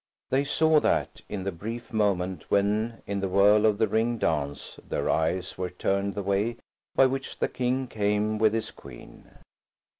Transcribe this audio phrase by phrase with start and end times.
[0.31, 4.79] They saw that in the brief moment when, in the whirl of the ringed dance,
[4.83, 6.55] their eyes were turned the way
[6.95, 9.29] by which the King came with his Queen.